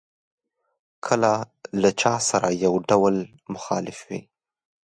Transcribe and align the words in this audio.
کله 1.05 1.33
له 1.81 1.89
چا 2.01 2.13
سره 2.29 2.47
یو 2.65 2.73
ډول 2.89 3.15
مخالف 3.53 3.97
وي. 4.07 4.19